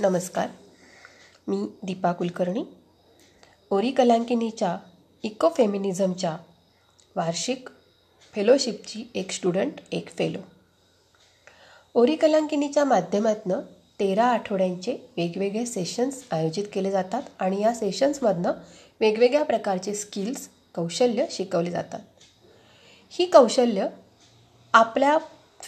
नमस्कार. 0.00 0.48
मी 1.48 1.66
दीपा 1.82 2.12
कुलकर्णी. 2.12 2.64
ओरी 3.70 3.90
कलांकिनीच्या 3.90 4.78
इको 5.22 5.48
फेमिनिझमच्या 5.48 6.36
वार्षिक 7.16 7.68
फेलोशिपची 8.34 9.10
एक 9.14 9.30
स्टुडंट 9.30 9.72
एक 9.92 10.08
फेलो. 10.08 10.38
ओरी 11.94 12.16
कलांकिनीच्या 12.16 12.84
माध्यमातून 12.84 13.52
तेरा 14.00 14.24
आठवड्यांचे 14.24 14.96
वेगवेगळे 15.16 15.66
सेशन्स 15.66 16.24
आयोजित 16.30 16.64
केले 16.72 16.90
जातात 16.90 17.22
आणि 17.38 17.62
या 17.62 17.74
सेशन्समधनं 17.74 18.52
वेगवेगळ्या 19.00 19.44
प्रकारचे 19.44 19.94
स्किल्स 19.94 20.48
कौशल्य 20.74 21.26
शिकवले 21.30 21.70
जातात. 21.70 22.00
ही 23.10 23.26
कौशल्य 23.26 23.86
आपल्या 24.72 25.18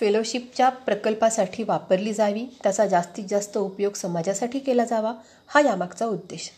फेलोशिपच्या 0.00 0.68
प्रकल्पासाठी 0.68 1.62
वापरली 1.62 2.14
जावी 2.14 2.46
त्याचा 2.62 2.86
जास्तीत 2.86 3.24
जास्त 3.28 3.58
उपयोग 3.58 3.92
समाजासाठी 3.92 4.58
केला 4.58 4.84
जावा 4.84 5.12
हा 5.46 5.60
यामागचा 5.60 6.06
उद्देश. 6.06 6.50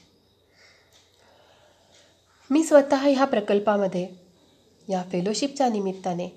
मी 2.50 2.64
स्वतः 2.64 2.96
ह्या 2.96 3.24
प्रकल्पामध्ये 3.24 4.08
या 4.88 5.02
फेलोशिपच्या 5.12 5.68
निमित्ताने 5.68 6.28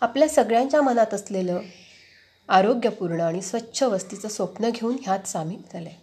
आपल्या 0.00 0.28
सगळ्यांच्या 0.28 0.82
मनात 0.82 1.14
असलेलं 1.14 1.60
आरोग्यपूर्ण 2.48 3.20
आणि 3.20 3.42
स्वच्छ 3.42 3.82
वस्तीचं 3.82 4.28
स्वप्न 4.28 4.70
घेऊन 4.70 4.96
ह्यात 5.02 5.28
सामील 5.28 5.62
झालं. 5.72 5.88
आहे 5.88 5.98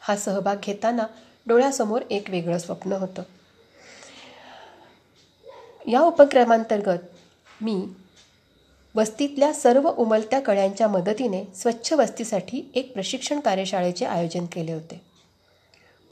हा 0.00 0.16
सहभाग 0.16 0.56
घेताना 0.62 1.06
डोळ्यासमोर 1.46 2.02
एक 2.10 2.30
वेगळं 2.30 2.58
स्वप्न 2.58 2.92
होतं. 2.92 3.22
या 5.88 6.00
उपक्रमांतर्गत 6.00 6.98
मी 7.60 7.86
वस्तीतल्या 8.94 9.52
सर्व 9.52 9.90
उमलत्या 9.90 10.40
कळ्यांच्या 10.40 10.88
मदतीने 10.88 11.44
स्वच्छ 11.54 11.92
वस्तीसाठी 11.92 12.70
एक 12.74 12.92
प्रशिक्षण 12.92 13.40
कार्यशाळेचे 13.40 14.04
आयोजन 14.04 14.46
केले 14.46 14.72
होते. 14.72 15.00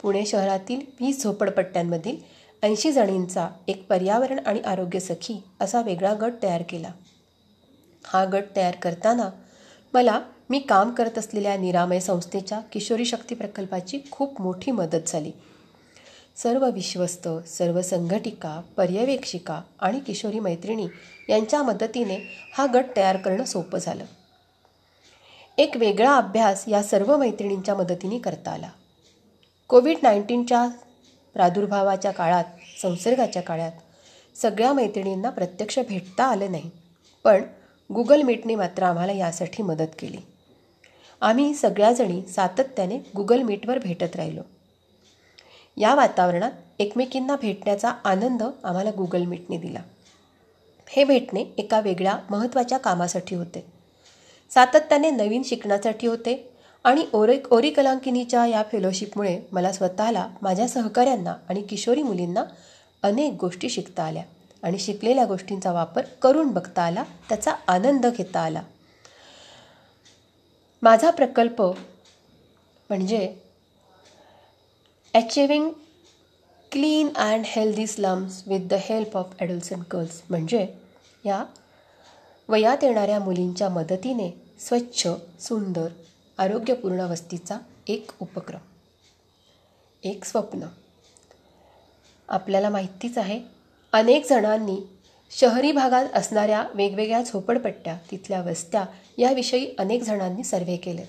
पुणे 0.01 0.25
शहरातील 0.25 0.79
वीस 1.01 1.23
झोपडपट्ट्यांमधील 1.23 2.17
ऐंशी 2.63 2.91
जणींचा 2.91 3.49
एक 3.67 3.85
पर्यावरण 3.87 4.39
आणि 4.39 4.59
आरोग्य 4.59 4.99
सखी 4.99 5.43
असा 5.61 5.81
वेगळा 5.81 6.13
गट 6.13 6.33
तयार 6.43 6.61
केला. 6.61 6.91
हा 8.05 8.25
गट 8.25 8.43
तयार 8.55 8.75
करताना 8.75 9.29
मला 9.93 10.21
मी 10.49 10.59
काम 10.59 10.93
करत 10.93 11.17
असलेल्या 11.17 11.57
निरामय 11.57 11.99
संस्थेच्या 11.99 12.59
किशोरी 12.59 13.05
शक्ती 13.05 13.35
प्रकल्पाची 13.35 13.99
खूप 14.11 14.41
मोठी 14.41 14.71
मदत 14.71 15.07
झाली. 15.07 15.31
सर्व 16.43 16.69
विश्वस्त 16.69 17.27
सर्व 17.47 17.81
संघटिका 17.81 18.61
पर्यवेक्षिका 18.77 19.61
आणि 19.79 19.99
किशोरी 19.99 20.39
मैत्रिणी 20.39 20.87
यांच्या 21.29 21.63
मदतीने 21.63 22.17
हा 22.57 22.65
गट 22.73 22.85
तयार 22.95 23.17
करणं 23.17 23.43
सोपं 23.43 23.79
झालं. 23.79 24.05
एक 25.57 25.77
वेगळा 25.77 26.15
अभ्यास 26.15 26.63
या 26.67 26.83
सर्व 26.83 27.17
मैत्रिणींच्या 27.17 27.75
मदतीने 27.75 28.19
करता 28.19 28.51
आला. 28.51 28.69
कोविड 29.67 29.97
नाईन्टीनच्या 30.03 30.67
प्रादुर्भावाच्या 31.33 32.11
काळात 32.11 32.43
संसर्गाच्या 32.81 33.41
काळात 33.41 33.71
सगळ्या 34.35 34.73
मैत्रिणींना 34.73 35.29
प्रत्यक्ष 35.29 35.79
भेटता 35.79 36.23
आलं 36.23 36.51
नाही. 36.51 36.71
पण 37.23 37.43
गुगल 37.93 38.21
मीटने 38.21 38.55
मात्र 38.55 38.83
आम्हाला 38.83 39.11
यासाठी 39.11 39.63
मदत 39.63 39.99
केली. 39.99 40.17
आम्ही 41.21 41.53
सगळ्याजणी 41.53 42.21
सातत्याने 42.21 42.97
गुगल 43.15 43.41
मीटवर 43.41 43.79
भेटत 43.79 44.15
राहिलो. 44.15 44.41
या 45.77 45.95
वातावरणात 45.95 46.51
एकमेकींना 46.79 47.35
भेटण्याचा 47.35 47.89
आनंद 48.03 48.43
आम्हाला 48.63 48.89
गुगल 48.97 49.25
मीटने 49.25 49.57
दिला. 49.57 49.79
हे 50.87 51.03
भेटणे 51.03 51.45
एका 51.57 51.79
वेगळ्या 51.79 52.17
महत्त्वाच्या 52.29 52.77
कामासाठी 52.77 53.35
होते. 53.35 53.65
सातत्याने 54.49 55.09
नवीन 55.09 55.41
शिकण्यासाठी 55.45 56.07
होते 56.07 56.53
आणि 56.83 57.05
ओरे 57.13 57.39
ओरी 57.51 57.69
कलांकिनीच्या 57.69 58.45
या 58.45 58.63
फेलोशिपमुळे 58.71 59.39
मला 59.51 59.71
स्वतःला 59.71 60.27
माझ्या 60.41 60.67
सहकाऱ्यांना 60.67 61.35
आणि 61.49 61.61
किशोरी 61.61 62.03
मुलींना 62.03 62.43
अनेक 63.03 63.33
गोष्टी 63.33 63.69
शिकता 63.69 64.03
आल्या 64.03 64.23
आणि 64.63 64.77
शिकलेल्या 64.77 65.25
गोष्टींचा 65.25 65.71
वापर 65.71 66.01
करून 66.21 66.47
बघता 66.47 66.81
आला 66.81 67.03
त्याचा 67.29 67.51
आनंद 67.67 68.05
घेता 68.05 68.39
आला. 68.39 68.61
माझा 70.81 71.09
प्रकल्प 71.09 71.61
म्हणजे 71.61 73.33
achieving 75.19 75.69
clean 76.71 77.09
and 77.15 77.43
healthy 77.45 77.87
slums 77.87 78.43
with 78.47 78.59
the 78.59 78.73
help 78.73 79.17
of 79.17 79.33
adolescent 79.39 79.73
girls 79.73 80.21
म्हणजे 80.29 80.67
या 81.25 81.45
वयात 82.49 82.83
येणाऱ्या 82.83 83.19
मुलींच्या 83.19 83.69
मदतीने 83.69 84.43
स्वच्छ 84.59 85.07
सुंदर 85.39 85.87
आरोग्यपूर्ण 86.37 86.99
वस्तीचा 86.99 87.57
एक 87.87 88.11
उपक्रम 88.19 88.59
एक 90.03 90.25
स्वप्न. 90.25 90.59
आपल्याला 92.29 92.69
माहितीच 92.69 93.17
आहे 93.17 93.41
अनेक 93.91 94.29
जणांनी 94.29 94.77
शहरी 95.31 95.71
भागात 95.71 96.05
असणाऱ्या 96.13 96.65
वेगवेगळ्या 96.73 97.21
झोपडपट्ट्या 97.21 97.97
तिथल्या 98.11 98.41
वस्त्या 98.41 98.85
याविषयी 99.17 99.75
अनेक 99.79 100.03
जणांनी 100.03 100.43
सर्वे 100.43 100.77
केलेत. 100.77 101.07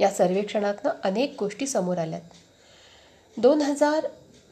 या 0.00 0.10
सर्वेक्षणातनं 0.10 0.90
अनेक 1.04 1.36
गोष्टी 1.38 1.66
समोर 1.66 1.98
आल्यात. 1.98 2.20
दोन 3.38 3.62
हजार 3.62 4.06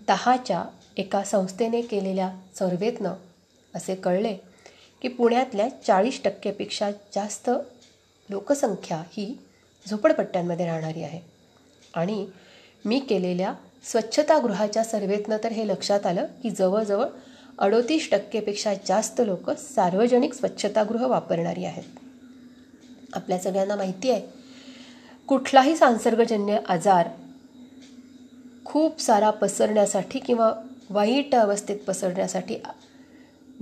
दहाच्या 0.08 0.64
एका 0.96 1.22
संस्थेने 1.22 1.82
केलेल्या 1.82 2.30
सर्व्हेतनं 2.58 3.12
असे 3.74 3.94
कळले 3.94 4.34
की 5.02 5.08
पुण्यातल्या 5.08 5.68
चाळीस 5.68 6.22
टक्केपेक्षा 6.22 6.90
जास्त 6.90 7.50
लोकसंख्या 8.30 9.02
ही 9.12 9.38
झोपडपट्ट्यांमध्ये 9.90 10.66
राहणारी 10.66 11.02
आहे. 11.02 11.20
आणि 11.94 12.26
मी 12.84 12.98
केलेल्या 12.98 13.54
स्वच्छतागृहाच्या 13.84 14.84
सर्व्हेतनं 14.84 15.36
तर 15.44 15.52
हे 15.52 15.68
लक्षात 15.68 16.06
आलं 16.06 16.26
की 16.42 16.50
जवळजवळ 16.50 17.06
अडोतीस 17.58 18.10
टक्केपेक्षा 18.10 18.74
जास्त 18.86 19.22
लोक 19.26 19.50
सार्वजनिक 19.50 20.34
स्वच्छतागृह 20.34 21.06
वापरणारी 21.06 21.64
आहेत. 21.64 21.98
आपल्या 23.12 23.38
सगळ्यांना 23.38 23.76
माहिती 23.76 24.10
आहे 24.10 24.26
कुठलाही 25.26 25.76
संसर्गजन्य 25.76 26.58
आजार 26.68 27.08
खूप 28.76 29.00
सारा 29.00 29.30
पसरण्यासाठी 29.30 30.18
किंवा 30.18 30.52
वाईट 30.90 31.34
अवस्थेत 31.34 31.76
पसरण्यासाठी 31.76 32.56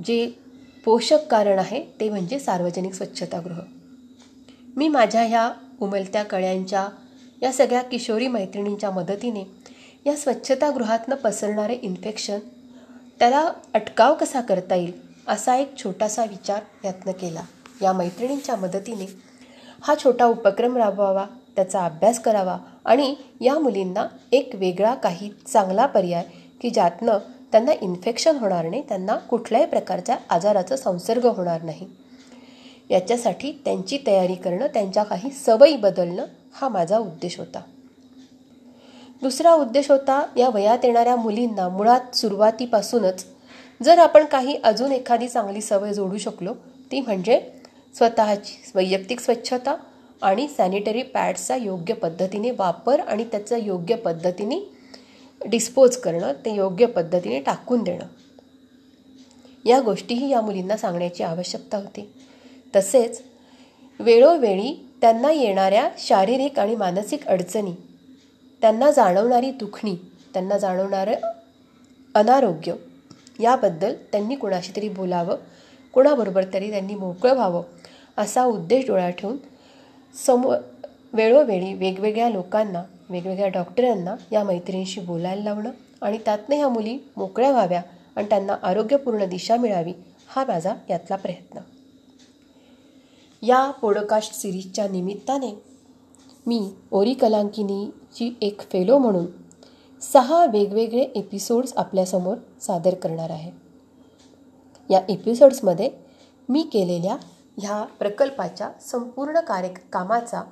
जे 0.07 0.33
पोषक 0.85 1.27
कारण 1.31 1.59
आहे 1.59 1.83
ते 2.01 2.09
म्हणजे 2.11 2.39
सार्वजनिक 2.39 2.95
स्वच्छतागृह. 2.95 3.61
मी 4.77 4.89
माझ्या 4.89 5.23
ह्या 5.23 5.51
उमलत्या 5.81 6.23
कळ्यांच्या 6.23 6.89
या 7.43 7.53
सगळ्या 7.53 7.83
किशोरी 7.83 8.29
मैत्रिणींच्या 8.29 8.91
मदतीने 8.91 9.45
या 10.07 10.17
स्वच्छतागृहातनं 10.17 11.17
पसरणारे 11.17 11.75
इन्फेक्शन 11.75 12.39
त्याला 13.19 13.51
अटकाव 13.75 14.15
कसा 14.15 14.41
करता 14.41 14.75
येईल 14.75 14.93
असा 15.29 15.57
एक 15.57 15.77
छोटासा 15.77 16.25
विचार 16.25 16.61
यत्न 16.85 17.13
केला. 17.13 17.43
या 17.83 17.93
मैत्रिणींच्या 17.93 18.57
मदतीने 18.57 19.07
हा 19.83 19.95
छोटा 20.05 20.25
उपक्रम 20.25 20.77
राबवावा 20.77 21.27
त्याचा 21.57 21.85
अभ्यास 21.85 22.21
करावा 22.21 22.59
आणि 22.85 23.15
या 23.41 23.59
मुलींना 23.59 24.07
एक 24.33 24.51
वेगळा 24.55 24.95
काही 24.95 25.31
चांगला 25.47 25.87
पर्याय 25.87 26.25
की 26.61 26.71
ज्यातनं 26.71 27.19
त्यांना 27.53 27.73
इन्फेक्शन 27.83 28.37
होणार 28.37 28.69
नाही 28.69 28.83
त्यांना 28.89 29.17
कुठल्याही 29.17 29.67
प्रकारच्या 29.67 30.17
आजाराचा 30.31 30.77
संसर्ग 30.77 31.27
होणार 31.27 31.63
नाही. 31.63 31.87
याच्यासाठी 32.91 33.53
त्यांची 33.65 33.99
तयारी 34.07 34.35
करणं 34.35 34.67
त्यांच्या 34.67 35.03
काही 35.03 35.31
सवयी 35.31 35.77
बदलणं 35.77 36.25
हा 36.53 36.69
माझा 36.69 36.99
उद्देश 36.99 37.39
होता. 37.39 37.61
दुसरा 39.23 39.55
उद्देश 39.55 39.91
होता 39.91 40.23
या 40.37 40.49
वयात 40.49 40.85
येणाऱ्या 40.85 41.17
मुलींना 41.17 41.69
मुळात 41.69 42.17
सुरुवातीपासूनच 42.17 43.25
जर 43.83 43.99
आपण 43.99 44.25
काही 44.25 44.57
अजून 44.65 44.93
एखादी 44.93 45.29
चांगली 45.29 45.61
सवय 45.61 45.93
जोडू 45.93 46.19
शकलो 46.19 46.55
ती 46.93 47.01
म्हणजे 47.01 47.41
स्वतःची 47.95 48.55
वैयक्तिक 48.75 49.21
स्वच्छता 49.21 49.75
आणि 50.25 50.47
सॅनिटरी 50.49 51.03
पॅड्सचा 51.03 51.57
योग्य 51.57 51.95
पद्धतीने 51.95 52.51
वापर 52.51 53.01
आणि 53.01 53.25
त्याचं 53.25 53.57
योग्य 53.57 53.97
पद्धतीने 53.97 54.61
डिस्पोज 55.41 55.97
करणं 55.97 56.33
ते 56.45 56.55
योग्य 56.55 56.87
पद्धतीने 56.87 57.41
टाकून 57.41 57.83
देणं. 57.83 58.07
या 59.65 59.81
गोष्टीही 59.81 60.29
या 60.29 60.41
मुलींना 60.41 60.77
सांगण्याची 60.77 61.23
आवश्यकता 61.23 61.77
होती. 61.77 62.09
तसेच 62.77 63.23
वेळोवेळी 64.01 64.75
त्यांना 65.01 65.31
येणाऱ्या 65.33 65.89
शारीरिक 65.99 66.59
आणि 66.59 66.77
मानसिक 66.77 67.27
अडचणी 67.27 67.73
त्यांना 68.63 68.91
जाणवणारी 68.91 69.51
दुखणी 69.51 69.95
त्यांना 70.35 70.59
जाणवणारं 70.59 71.15
अनारोग्य 72.15 72.75
याबद्दल 73.41 73.95
त्यांनी 74.13 74.35
कुणाशी 74.35 74.73
तरी 74.77 74.89
बोलावं 74.89 75.37
कुणाबरोबर 75.95 76.45
तरी 76.55 76.71
त्यांनी 76.71 76.95
मोकळं 76.95 77.35
व्हावं 77.35 77.63
असा 78.19 78.45
उद्देश 78.45 78.87
डोळ्यात 78.87 79.13
ठेवून 79.13 79.37
समो 80.15 80.55
वेळोवेळी 81.13 81.75
वेगवेगळ्या 81.75 82.31
लोकांना 82.31 82.83
वेगवेगळ्या 83.11 83.49
डॉक्टरांना 83.49 84.17
या 84.33 84.45
मैत्रिणींशी 84.45 85.01
बोलायला 85.01 85.43
लावणं 85.43 85.71
आणि 86.01 86.19
त्यातनं 86.19 86.57
ह्या 86.57 86.69
मुली 86.69 86.99
मोकळ्या 87.17 87.51
व्हाव्या 87.51 87.83
आणि 88.17 88.27
त्यांना 88.29 88.57
आरोग्यपूर्ण 88.63 89.25
दिशा 89.25 89.57
मिळावी 89.57 89.93
हा 90.27 90.45
माझा 90.49 90.75
यातला 90.91 91.17
प्रयत्न. 91.17 91.59
या 93.43 93.71
पॉडकास्ट 93.71 94.35
सिरीजच्या 94.35 94.89
निमित्ताने 94.89 95.63
मी 96.47 96.71
ओरी 96.91 97.15
कलांकिनीची 97.15 98.37
एक 98.41 98.61
फेलो 98.61 98.99
म्हणून 98.99 99.27
सहा 100.01 100.47
वेगवेगळे 100.47 101.03
एपिसोड्स 101.03 101.73
आपल्यासमोर 101.77 102.37
सादर 102.61 102.95
करणार 102.95 103.31
आहे. 103.31 103.51
या 104.91 105.01
एपिसोड्समध्ये 105.09 105.91
मी 106.49 106.63
केलेल्या 106.63 107.17
ह्या 107.59 107.83
प्रकल्पाच्या 107.99 108.71
संपूर्ण 108.81 109.41
कार्य 109.41 109.69
कामाचा 109.93 110.43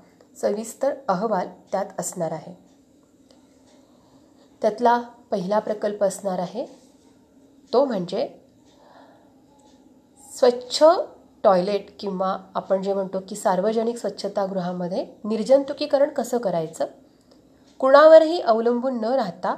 सविस्तर 0.41 0.95
अहवाल 1.09 1.49
त्यात 1.73 1.87
असणार 1.99 2.33
आहे. 2.33 2.55
त्यातला 4.63 5.01
पहिला 5.31 5.59
प्रकल्प 5.59 6.05
असणार 6.05 6.39
आहे 6.39 6.65
तो 7.73 7.85
म्हणजे 7.85 8.29
स्वच्छ 10.33 10.85
टॉयलेट 11.45 11.87
किंवा 12.01 12.37
आपण 12.55 12.83
जे 12.83 12.93
म्हणतो 12.95 13.21
की 13.29 13.37
सार्वजनिक 13.37 13.97
स्वच्छतागृहामध्ये 13.97 15.07
निर्जंतुकीकरण 15.25 16.09
कसं 16.09 16.39
करायचं? 16.39 16.87
कुणावरही 17.79 18.41
अवलंबून 18.41 19.01
न 19.01 19.05
राहता 19.05 19.55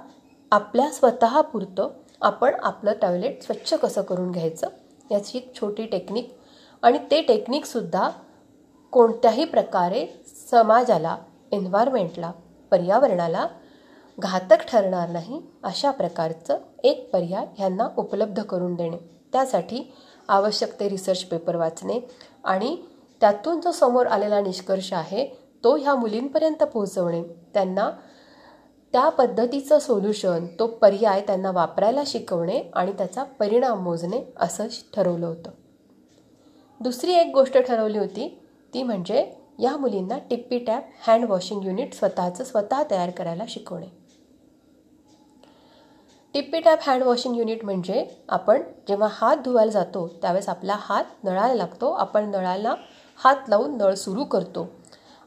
आपल्या 0.53 0.91
स्वतःपुरतं 0.91 1.91
आपण 2.21 2.55
आपलं 2.63 2.93
टॉयलेट 3.03 3.43
स्वच्छ 3.43 3.75
कसं 3.75 4.03
करून 4.03 4.31
घ्यायचं? 4.31 4.69
याची 5.11 5.39
एक 5.39 5.55
छोटी 5.55 5.87
टेक्निक 5.87 6.33
आणि 6.85 6.99
ते 7.11 7.21
टेक्निकसुद्धा 7.23 8.09
कोणत्याही 8.93 9.45
प्रकारे 9.45 10.07
समाजाला 10.51 11.17
एन्व्हायरमेंटला 11.53 12.31
पर्यावरणाला 12.71 13.47
घातक 14.19 14.63
ठरणार 14.69 15.09
नाही 15.09 15.41
अशा 15.65 15.91
प्रकारचं 15.91 16.59
एक 16.85 17.09
पर्याय 17.13 17.47
ह्यांना 17.59 17.89
उपलब्ध 17.99 18.43
करून 18.43 18.75
देणे. 18.75 18.97
त्यासाठी 19.33 19.83
आवश्यक 20.29 20.79
ते 20.81 20.89
रिसर्च 20.89 21.23
पेपर 21.25 21.57
वाचणे 21.57 21.99
आणि 22.45 22.77
त्यातून 23.21 23.61
जो 23.61 23.73
समोर 23.73 24.07
आलेला 24.07 24.41
निष्कर्ष 24.41 24.93
आहे 24.93 25.27
तो 25.65 25.77
ह्या 25.77 25.95
मुलींपर्यंत 25.95 26.63
पोहोचवणे. 26.63 27.23
त्यांना 27.55 27.91
त्या 28.95 29.09
पद्धतीचं 29.09 29.79
सोल्युशन 29.79 30.47
तो 30.59 30.67
पर्याय 30.67 31.21
त्यांना 31.21 31.51
वापरायला 31.51 32.03
शिकवणे 32.07 32.61
आणि 32.75 32.93
त्याचा 32.93 33.23
परिणाम 33.39 33.83
मोजणे 33.85 34.23
असं 34.37 34.67
ठरवलं 34.95 35.27
होतं. 35.27 35.51
दुसरी 36.81 37.13
एक 37.13 37.31
गोष्ट 37.35 37.57
ठरवली 37.59 37.99
होती 37.99 38.29
ती 38.75 38.83
म्हणजे 38.83 39.25
या 39.59 39.77
मुलींना 39.77 40.19
tippy 40.31 40.59
tap 40.59 40.89
hand 41.07 41.25
washing 41.25 41.65
unit 41.65 41.95
स्वतःचं 41.95 42.45
स्वतः 42.45 42.83
तयार 42.91 43.11
करायला 43.11 43.45
शिकवणे. 43.49 43.87
Tippy 46.35 46.61
tap 46.61 46.79
hand 46.83 47.03
washing 47.03 47.37
unit 47.37 47.65
म्हणजे 47.65 48.05
आपण 48.29 48.63
जेव्हा 48.89 49.09
हात 49.13 49.37
धुवायला 49.37 49.71
जातो 49.71 50.07
त्यावेळेस 50.23 50.49
आपला 50.49 50.77
हात 50.79 51.25
नळाला 51.25 51.55
लागतो 51.55 51.91
आपण 51.91 52.31
नळाला 52.31 52.75
हात 53.19 53.49
लावून 53.49 53.77
नळ 53.79 53.95
सुरू 53.95 54.25
करतो 54.25 54.69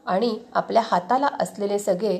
आणि 0.06 0.38
आपल्या 0.54 0.82
हाताला 0.84 1.28
असलेले 1.40 1.78
सगळे 1.78 2.18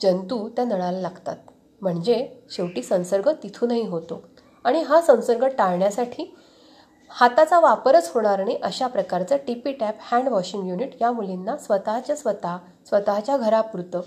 जंतू 0.00 0.48
त्या 0.48 0.64
नळाला 0.64 1.00
लागतात. 1.00 1.36
म्हणजे 1.80 2.26
शेवटी 2.50 2.82
संसर्ग 2.82 3.28
तिथूनही 3.42 3.86
होतो 3.86 4.22
आणि 4.64 4.82
हा 4.82 5.00
संसर्ग 5.00 5.44
टाळण्यासाठी 5.48 6.34
हाताचा 7.10 7.58
वापरच 7.60 8.10
होणार 8.14 8.44
नाही 8.44 8.56
अशा 8.62 8.86
प्रकारचं 8.86 9.36
tippy 9.36 9.72
tap 9.72 9.98
hand 10.00 10.28
washing 10.28 10.68
unit 10.68 10.90
या 11.00 11.12
मुलींना 11.12 11.56
स्वतःच्या 11.56 12.16
स्वतः 12.16 12.56
स्वतःच्या 12.86 13.36
घरापुरतं 13.36 14.00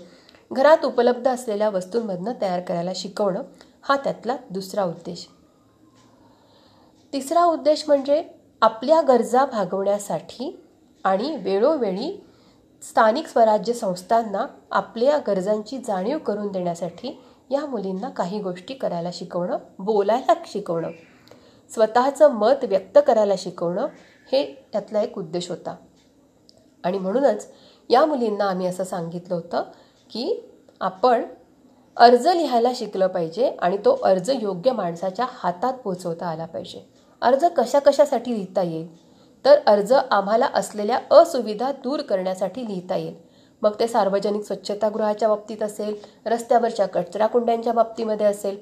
घरात 0.52 0.84
उपलब्ध 0.84 1.28
असलेल्या 1.28 1.68
वस्तूंमधनं 1.70 2.32
तयार 2.40 2.60
करायला 2.60 2.90
शिकवणं 2.94 3.42
हा 3.82 3.96
त्यातला 3.96 4.36
दुसरा 4.50 4.84
उद्देश. 4.84 5.26
तिसरा 7.12 7.44
उद्देश 7.44 7.84
म्हणजे 7.86 8.22
आपल्या 8.62 9.00
गरजा 9.00 9.44
भागवण्यासाठी 9.44 10.62
आणि 11.04 11.36
वेळोवेळी 11.36 12.24
स्थानिक 12.82 13.26
स्वराज्य 13.26 13.72
संस्थांना 13.72 14.46
आपल्या 14.70 15.18
गरजांची 15.26 15.78
जाणीव 15.78 16.18
करून 16.18 16.52
देण्यासाठी 16.52 17.20
या 17.50 17.66
मुलींना 17.66 18.08
काही 18.08 18.40
गोष्टी 18.40 18.74
करायला 18.74 19.10
शिकवणं 19.12 19.58
बोलायला 19.78 20.34
शिकवणं. 20.46 20.90
स्वतःचं 21.74 22.30
मत 22.30 22.64
व्यक्त 22.64 22.98
करायला 23.06 23.34
शिकवणं 23.38 23.86
हे 24.32 24.44
त्यातला 24.72 25.02
एक 25.02 25.18
उद्देश 25.18 25.50
होता. 25.50 25.74
आणि 26.84 26.98
म्हणूनच 26.98 27.46
या 27.90 28.04
मुलींना 28.06 28.44
आम्ही 28.44 28.66
असं 28.66 28.84
सांगितलं 28.84 29.34
होतं 29.34 29.62
की 30.10 30.48
आपण 30.80 31.24
अर्ज 31.96 32.26
लिहायला 32.26 32.70
शिकलं 32.74 33.06
पाहिजे 33.06 33.48
आणि 33.48 33.76
तो 33.76 33.94
अर्ज 34.04 34.30
योग्य 34.40 34.72
माणसाच्या 34.72 35.26
हातात 35.28 35.72
पोचवता 35.74 36.26
आला 36.26 36.46
पाहिजे. 36.46 36.86
अर्ज 37.22 37.44
कशा 37.56 37.78
कशासाठी 37.78 38.32
लिहिता 38.32 38.62
येईल? 38.62 38.86
तर 39.44 39.58
अर्ज 39.66 39.92
आम्हाला 39.92 40.48
असलेल्या 40.54 40.98
असुविधा 41.10 41.70
दूर 41.72 42.00
करण्यासाठी 42.00 42.64
लिहिता 42.64 42.96
येईल. 42.96 43.14
मग 43.62 43.78
ते 43.80 43.86
सार्वजनिक 43.88 44.44
स्वच्छतागृहाच्या 44.44 45.28
बाबतीत 45.28 45.62
असेल 45.62 45.94
रस्त्यावरच्या 46.26 46.86
कचराकुंड्यांच्या 46.86 47.72
बाबतीमध्ये 47.72 48.26
असेल 48.26 48.56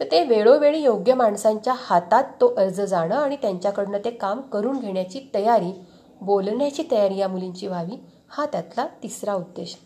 तर 0.00 0.06
ते 0.10 0.22
वेळोवेळी 0.24 0.82
योग्य 0.82 1.14
माणसांच्या 1.14 1.74
हातात 1.76 2.24
तो 2.40 2.54
अर्ज 2.58 2.80
जाणं 2.80 3.14
आणि 3.14 3.36
त्यांच्याकडनं 3.36 3.98
ते 4.04 4.10
काम 4.10 4.40
करून 4.40 4.78
घेण्याची 4.78 5.20
तयारी 5.34 5.72
बोलण्याची 6.20 6.82
तयारी 6.90 7.16
या 7.16 7.28
मुलींची 7.28 7.66
व्हावी 7.66 7.96
हा 8.28 8.46
त्यातला 8.46 8.86
तिसरा 9.02 9.34
उद्देश 9.34 9.76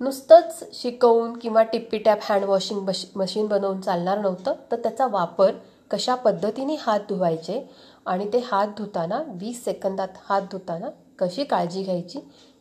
नुसतंच 0.00 0.62
शिकवून 0.72 1.38
किंवा 1.38 1.62
टिप्पीटॅप 1.62 2.18
हँड 2.22 2.44
वॉशिंग 2.44 2.88
मशीन 3.16 3.46
बनवून 3.46 3.80
चालणार 3.80 4.18
नव्हतं 4.18 4.54
तर 4.72 4.76
त्याचा 4.76 5.06
वापर 5.06 5.52
कशा 5.90 6.14
पद्धतीने 6.14 6.76
हात 6.80 7.00
धुवायचे 7.08 7.60
आणि 8.06 8.32
ते 8.32 8.38
हात 8.44 8.68
धुताना 8.78 9.22
वीस 9.40 9.64
सेकंदात 9.64 10.08
हात 10.24 10.42
धुताना 10.50 10.90
कशी 11.18 11.44
काळजी 11.44 11.82
घ्यायची 11.82 12.18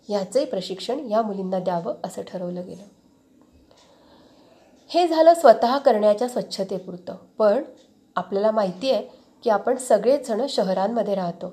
ह्याचंही 0.10 0.46
प्रशिक्षण 0.46 1.00
या 1.00 1.22
मुलींना 1.22 1.60
द्यावं 1.60 1.94
असं 2.04 2.22
ठरवलं 2.28 2.66
गेलं. 2.66 2.84
हे 4.94 5.08
झालं 5.08 5.34
स्वतः 5.34 5.78
करण्याच्या 5.78 6.28
स्वच्छतेपुरतं. 6.28 7.16
पण 7.38 7.64
आपल्याला 8.16 8.52
माहिती 8.52 8.92
आहे 8.92 9.02
की 9.44 9.50
आपण 9.50 9.78
सगळेच 9.78 10.28
जण 10.28 10.46
शहरांमध्ये 10.50 11.16
राहतो. 11.16 11.52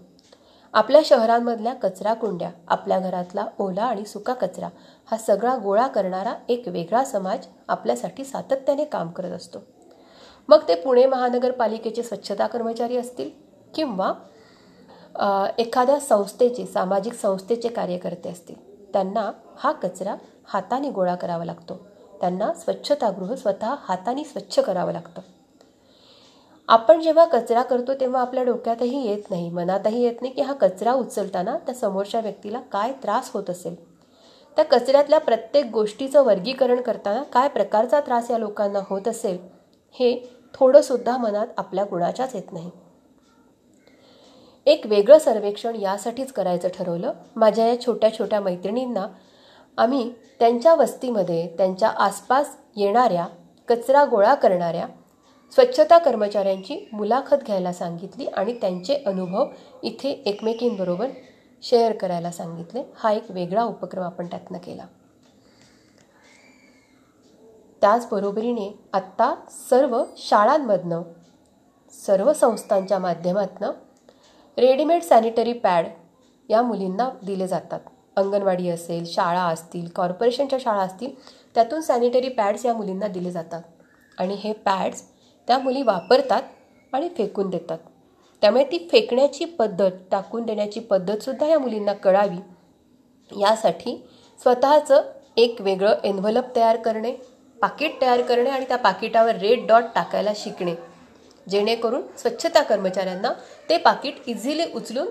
आपल्या 0.75 1.01
शहरांमधल्या 1.05 1.73
कचरा 1.75 2.13
कुंड्या 2.15 2.51
आपल्या 2.69 2.99
घरातला 2.99 3.45
ओला 3.59 3.83
आणि 3.83 4.05
सुका 4.05 4.35
कचरा 4.35 4.69
हा 5.11 5.17
सगळा 5.17 5.57
गोळा 5.57 5.87
करणारा 5.87 6.35
एक 6.49 6.69
वेगळा 6.69 7.05
समाज 7.05 7.47
आपल्यासाठी 7.69 8.25
सातत्याने 8.25 8.85
काम 8.85 9.11
करत 9.11 9.33
असतो. 9.33 9.59
मग 10.49 10.69
ते 10.69 10.75
पुणे 10.75 11.07
महानगरपालिकेचे 11.07 12.03
स्वच्छता 12.03 12.47
कर्मचारी 12.47 12.97
असतील 12.97 13.31
किंवा 13.75 14.13
एखाद्या 15.59 15.99
संस्थेचे 16.01 16.67
सामाजिक 16.67 17.15
संस्थेचे 17.15 17.69
कार्यकर्ते 17.69 18.29
असतील. 18.29 18.57
त्यांना 18.93 19.31
हा 19.59 19.73
कचरा 19.73 20.15
हाताने 20.45 20.91
गोळा 20.91 21.15
करावा 21.15 21.45
लागतो. 21.45 21.87
त्यांना 22.21 22.53
स्वच्छतागृह 22.53 23.35
स्वतः 23.35 23.75
हाताने 23.81 24.25
स्वच्छ 24.25 24.59
करावं 24.59 24.93
लागतं. 24.93 25.21
आपण 26.69 27.01
जेव्हा 27.01 27.25
कचरा 27.25 27.63
करतो 27.63 27.95
तेव्हा 27.95 28.21
आपल्या 28.21 28.43
डोक्यातही 28.45 29.07
येत 29.09 29.31
नाही 29.31 29.51
मनातही 29.51 30.03
येत 30.03 30.23
नाही 30.23 30.33
की 30.35 30.43
हा 30.43 30.53
कचरा 30.53 30.93
उचलताना 30.93 31.57
त्या 31.57 31.75
समोरच्या 31.75 32.21
व्यक्तीला 32.21 32.61
काय 32.61 32.93
त्रास 32.93 33.31
होत 33.35 33.51
असेल. 33.51 33.75
त्या 34.57 34.65
कचऱ्यातल्या 34.65 35.19
प्रत्येक 35.21 35.67
गोष्टीचं 35.67 36.25
वर्गीकरण 36.25 36.81
करताना 36.81 37.23
काय 37.23 37.49
प्रकारचा 37.49 38.01
त्रास 38.01 38.31
या 38.31 38.39
लोकांना 38.39 38.81
होत 38.89 39.09
असेल 39.09 39.39
हे 39.95 40.15
थोडंसुद्धा 40.55 41.17
मनात 41.17 41.47
आपल्या 41.57 41.85
गुणाच्याच 41.85 42.35
येत 42.35 42.53
नाही. 42.53 42.71
एक 44.67 44.87
वेगळं 44.87 45.19
सर्वेक्षण 45.19 45.77
यासाठीच 45.77 46.33
करायचं 46.33 46.69
ठरवलं. 46.69 47.13
माझ्या 47.37 47.67
या 47.67 47.81
छोट्या 47.81 48.13
छोट्या 48.19 48.41
मैत्रिणींना 48.41 49.07
आम्ही 49.77 50.13
त्यांच्या 50.41 50.75
वस्तीमध्ये 50.75 51.47
त्यांच्या 51.57 51.89
आसपास 51.89 52.57
येणाऱ्या 52.77 53.27
कचरा 53.69 54.05
गोळा 54.05 54.35
करणाऱ्या 54.35 54.87
स्वच्छता 55.53 55.99
कर्मचाऱ्यांची 55.99 56.89
मुलाखत 56.93 57.45
घ्यायला 57.47 57.73
सांगितली 57.73 58.27
आणि 58.27 58.53
त्यांचे 58.53 59.03
अनुभव 59.07 59.47
इथे 59.83 60.11
एकमेकींबरोबर 60.27 61.07
शेअर 61.63 61.93
करायला 61.93 62.31
सांगितले. 62.31 62.83
हा 62.97 63.13
एक 63.13 63.31
वेगळा 63.31 63.63
उपक्रम 63.63 64.03
आपण 64.03 64.27
त्यातनं 64.27 64.59
केला. 64.59 64.87
त्याचबरोबरीने 67.81 68.79
आत्ता 68.93 69.35
सर्व 69.69 70.03
शाळांमधनं 70.17 71.03
सर्व 72.07 72.33
संस्थांच्या 72.33 72.99
माध्यमातनं 72.99 73.71
रेडीमेड 74.59 75.03
सॅनिटरी 75.03 75.53
पॅड 75.53 75.87
या 76.49 76.63
मुलींना 76.63 77.11
दिले 77.27 77.49
जातात. 77.49 77.81
अंगणवाडी 78.21 78.69
असेल 78.69 79.05
शाळा 79.07 79.43
असतील 79.43 79.89
कॉर्पोरेशनच्या 79.89 80.59
शाळा 80.63 80.83
असतील 80.83 81.11
त्यातून 81.55 81.81
सॅनिटरी 81.81 82.29
पॅड्स 82.29 82.67
या 82.67 82.75
मुलींना 82.75 83.07
दिले 83.07 83.31
जातात. 83.31 83.63
आणि 84.19 84.35
हे 84.35 84.53
पॅड्स 84.53 85.03
त्या 85.47 85.59
मुली 85.59 85.83
वापरतात 85.83 86.43
आणि 86.93 87.09
फेकून 87.09 87.51
देतात. 87.51 87.79
त्यामुळे 88.43 88.65
ती 88.65 88.89
फेकण्याची 88.93 89.45
पद्धत 89.45 89.91
टाकून 90.11 90.43
देण्याची 90.43 90.81
पद्धतसुद्धा 90.81 91.47
या 91.47 91.59
मुलींना 91.59 91.93
कळावी. 91.93 92.37
यासाठी 93.41 94.09
स्वतःचं 94.43 95.03
एक 95.37 95.61
वेगळं 95.61 95.95
एन्व्हलप 96.05 96.57
तयार 96.57 96.77
करणे 96.77 97.13
पाकिट 97.61 98.01
तयार 98.01 98.21
करणे 98.21 98.51
आणि 98.51 98.65
त्या 98.65 98.79
पाकिटावर 98.79 99.37
रेड 99.37 99.67
डॉट 99.67 99.85
टाकायला 99.95 100.33
शिकणे. 100.37 100.75
जेणेकरून 101.49 102.03
स्वच्छता 102.19 102.63
कर्मचाऱ्यांना 102.63 103.33
ते 103.69 103.77
पाकिट 103.77 104.15
इझिली 104.27 104.63
उचलून 104.75 105.09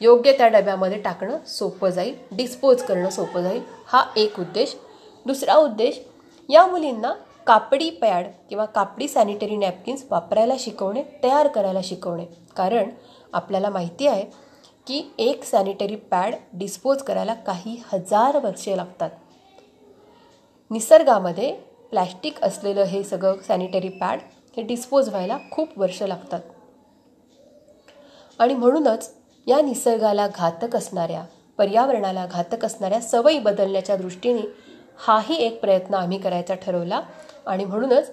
योग्य 0.00 0.32
त्या 0.32 0.48
डब्यामध्ये 0.48 0.98
टाकणं 1.02 1.38
सोपं 1.46 1.90
जाईल 1.90 2.14
डिस्पोज 2.32 2.82
करणं 2.82 3.10
सोपं 3.10 3.42
जाईल. 3.42 3.62
हा 3.86 4.04
एक 4.16 4.38
उद्देश. 4.40 4.76
दुसरा 5.26 5.54
उद्देश 5.54 6.00
या 6.48 6.66
मुलींना 6.66 7.12
कापडी 7.46 7.90
पॅड 7.90 8.26
किंवा 8.48 8.64
कापडी 8.64 9.08
सॅनिटरी 9.08 9.56
नॅपकिन्स 9.56 10.04
वापरायला 10.10 10.54
शिकवणे 10.58 11.02
तयार 11.22 11.48
करायला 11.48 11.80
शिकवणे. 11.84 12.24
कारण 12.56 12.90
आपल्याला 13.32 13.70
माहिती 13.70 14.06
आहे 14.06 14.24
की 14.86 15.02
एक 15.18 15.44
सॅनिटरी 15.44 15.96
पॅड 15.96 16.34
डिस्पोज 16.52 17.02
करायला 17.02 17.34
काही 17.34 17.82
हजार 17.92 18.38
वर्षे 18.44 18.76
लागतात. 18.76 19.10
निसर्गामध्ये 20.70 21.52
प्लॅस्टिक 21.90 22.42
असलेलं 22.42 22.82
हे 22.82 23.02
सगळं 23.04 23.36
सॅनिटरी 23.46 23.88
पॅड 23.88 24.20
हे 24.56 24.62
डिस्पोज 24.62 25.08
व्हायला 25.08 25.38
खूप 25.50 25.78
वर्ष 25.78 26.02
लागतात. 26.02 26.40
आणि 28.38 28.54
म्हणूनच 28.54 29.14
या 29.46 29.60
निसर्गाला 29.60 30.28
घातक 30.34 30.76
असणाऱ्या 30.76 31.24
पर्यावरणाला 31.58 32.26
घातक 32.26 32.64
असणाऱ्या 32.64 33.00
सवयी 33.00 33.38
बदलण्याच्या 33.38 33.96
दृष्टीने 33.96 34.42
हाही 35.06 35.36
एक 35.36 35.60
प्रयत्न 35.60 35.94
आम्ही 35.94 36.18
करायचा 36.18 36.54
ठरवला. 36.54 37.00
आणि 37.46 37.64
म्हणूनच 37.64 38.10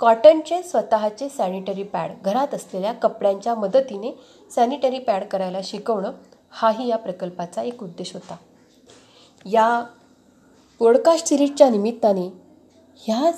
कॉटनचे 0.00 0.62
स्वतःचे 0.62 1.28
सॅनिटरी 1.28 1.82
पॅड 1.82 2.10
घरात 2.24 2.54
असलेल्या 2.54 2.92
कपड्यांच्या 2.92 3.54
मदतीने 3.54 4.12
सॅनिटरी 4.54 4.98
पॅड 4.98 5.24
करायला 5.24 5.60
शिकवणं 5.64 6.12
हाही 6.50 6.88
या 6.88 6.96
प्रकल्पाचा 6.96 7.62
एक 7.62 7.82
उद्देश 7.82 8.12
होता. 8.14 8.36
या 9.46 9.84
पॉडकास्ट 10.80 11.26
सिरीजच्या 11.26 11.68
निमित्ताने 11.68 12.28
ह्या 13.06 13.32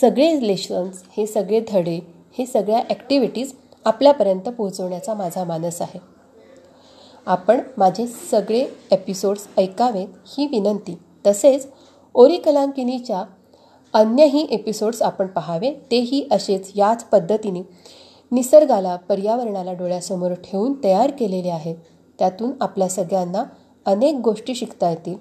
सगळे 0.00 0.46
लेशन्स 0.46 1.02
हे 1.16 1.26
सगळे 1.26 1.60
धडे 1.68 1.98
हे 2.38 2.46
सगळ्या 2.46 2.82
ॲक्टिव्हिटीज 2.90 3.52
आपल्यापर्यंत 3.84 4.48
पोहोचवण्याचा 4.48 5.14
माझा 5.14 5.44
मानस 5.44 5.82
आहे. 5.82 6.11
आपण 7.26 7.60
माझे 7.76 8.06
सगळे 8.06 8.66
एपिसोड्स 8.90 9.48
ऐकावेत 9.58 10.08
ही 10.26 10.46
विनंती. 10.46 10.98
तसेच 11.26 11.68
ओरी 12.14 12.36
कलांकिनीच्या 12.36 13.24
अन्यही 13.92 14.46
एपिसोड्स 14.50 15.02
आपण 15.02 15.26
पाहावे 15.26 15.70
तेही 15.90 16.28
असेच 16.30 16.72
याच 16.74 17.04
पद्धतीने 17.04 17.60
निसर्गाला 18.32 18.96
पर्यावरणाला 18.96 19.72
डोळ्यासमोर 19.72 20.32
ठेवून 20.32 20.72
तयार 20.84 21.10
केलेले 21.10 21.48
आहेत. 21.48 21.76
त्यातून 22.18 22.50
आपल्या 22.60 22.88
सगळ्यांना 22.88 23.44
अनेक 23.86 24.14
गोष्टी 24.14 24.54
शिकता 24.54 24.90
येतील. 24.90 25.14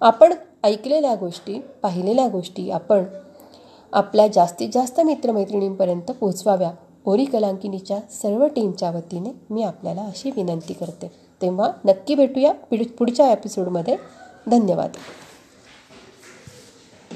आपण 0.00 0.34
ऐकलेल्या 0.64 1.14
गोष्टी 1.14 1.60
पाहिलेल्या 1.82 2.28
गोष्टी 2.28 2.70
आपण 2.70 3.04
आपल्या 3.92 4.26
जास्तीत 4.26 4.68
जास्त 4.72 5.00
मित्रमैत्रिणींपर्यंत 5.00 6.10
पोहोचवाव्या. 6.10 6.70
ओरी 7.04 7.24
कलांकिनीच्या 7.24 7.98
सर्व 8.10 8.46
टीमच्या 8.46 8.90
वतीने 8.90 9.28
मी 9.50 9.62
आपल्याला 9.62 10.02
अशी 10.02 10.30
विनंती 10.30 10.72
करते. 10.72 11.19
तेव्हा 11.42 11.70
नक्की 11.84 12.14
भेटूया 12.14 12.52
पुढच्या 12.98 13.30
एपिसोडमध्ये 13.32 13.96
धन्यवाद. 14.50 14.96